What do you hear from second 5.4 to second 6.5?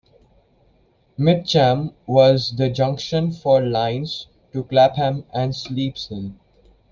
Sleeps Hill.